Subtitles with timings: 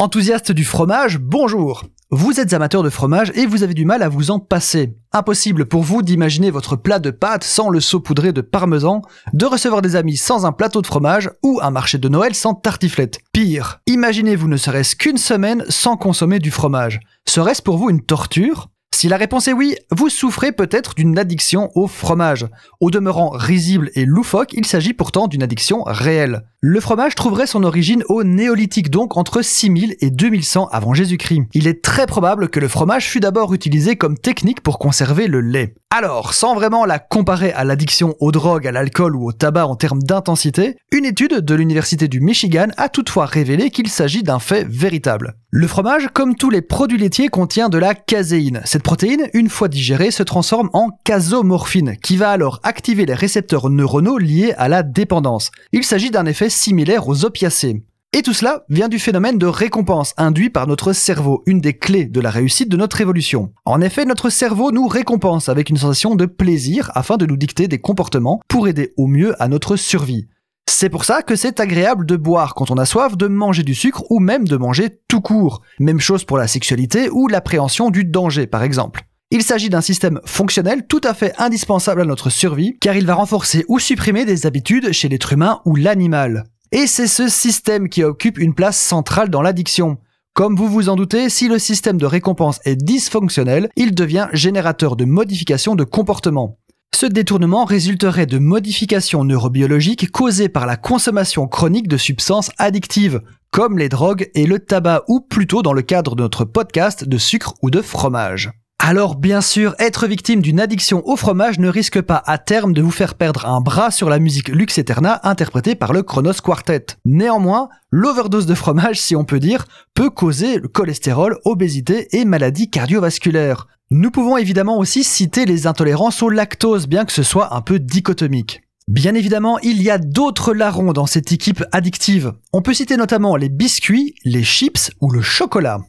[0.00, 1.82] Enthousiaste du fromage, bonjour
[2.12, 4.94] Vous êtes amateur de fromage et vous avez du mal à vous en passer.
[5.10, 9.82] Impossible pour vous d'imaginer votre plat de pâtes sans le saupoudré de parmesan, de recevoir
[9.82, 13.18] des amis sans un plateau de fromage ou un marché de Noël sans tartiflette.
[13.32, 17.00] Pire, imaginez-vous ne serait-ce qu'une semaine sans consommer du fromage.
[17.26, 18.68] Serait-ce pour vous une torture?
[18.98, 22.48] Si la réponse est oui, vous souffrez peut-être d'une addiction au fromage.
[22.80, 26.42] Au demeurant risible et loufoque, il s'agit pourtant d'une addiction réelle.
[26.60, 31.42] Le fromage trouverait son origine au néolithique, donc entre 6000 et 2100 avant Jésus-Christ.
[31.54, 35.42] Il est très probable que le fromage fut d'abord utilisé comme technique pour conserver le
[35.42, 35.76] lait.
[35.90, 39.74] Alors, sans vraiment la comparer à l'addiction aux drogues, à l'alcool ou au tabac en
[39.74, 44.66] termes d'intensité, une étude de l'Université du Michigan a toutefois révélé qu'il s'agit d'un fait
[44.68, 45.36] véritable.
[45.50, 48.60] Le fromage, comme tous les produits laitiers, contient de la caséine.
[48.66, 53.70] Cette protéine, une fois digérée, se transforme en casomorphine, qui va alors activer les récepteurs
[53.70, 55.50] neuronaux liés à la dépendance.
[55.72, 57.82] Il s'agit d'un effet similaire aux opiacés.
[58.14, 62.06] Et tout cela vient du phénomène de récompense induit par notre cerveau, une des clés
[62.06, 63.52] de la réussite de notre évolution.
[63.66, 67.68] En effet, notre cerveau nous récompense avec une sensation de plaisir afin de nous dicter
[67.68, 70.26] des comportements pour aider au mieux à notre survie.
[70.66, 73.74] C'est pour ça que c'est agréable de boire quand on a soif, de manger du
[73.74, 75.60] sucre ou même de manger tout court.
[75.78, 79.04] Même chose pour la sexualité ou l'appréhension du danger par exemple.
[79.30, 83.14] Il s'agit d'un système fonctionnel tout à fait indispensable à notre survie car il va
[83.14, 86.44] renforcer ou supprimer des habitudes chez l'être humain ou l'animal.
[86.70, 89.98] Et c'est ce système qui occupe une place centrale dans l'addiction.
[90.34, 94.94] Comme vous vous en doutez, si le système de récompense est dysfonctionnel, il devient générateur
[94.94, 96.58] de modifications de comportement.
[96.94, 103.78] Ce détournement résulterait de modifications neurobiologiques causées par la consommation chronique de substances addictives, comme
[103.78, 107.54] les drogues et le tabac, ou plutôt dans le cadre de notre podcast de sucre
[107.62, 108.50] ou de fromage.
[108.90, 112.80] Alors bien sûr, être victime d'une addiction au fromage ne risque pas à terme de
[112.80, 116.86] vous faire perdre un bras sur la musique Lux Eterna interprétée par le Chronos Quartet.
[117.04, 122.70] Néanmoins, l'overdose de fromage, si on peut dire, peut causer le cholestérol, obésité et maladies
[122.70, 123.66] cardiovasculaires.
[123.90, 127.78] Nous pouvons évidemment aussi citer les intolérances au lactose, bien que ce soit un peu
[127.78, 128.62] dichotomique.
[128.88, 132.32] Bien évidemment, il y a d'autres larrons dans cette équipe addictive.
[132.54, 135.80] On peut citer notamment les biscuits, les chips ou le chocolat.